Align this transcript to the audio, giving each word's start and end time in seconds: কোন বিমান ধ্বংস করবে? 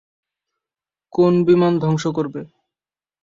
কোন 1.13 1.33
বিমান 1.47 1.73
ধ্বংস 1.79 2.03
করবে? 2.17 2.41